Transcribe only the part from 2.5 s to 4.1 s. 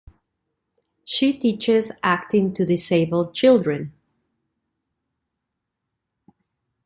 to disabled children.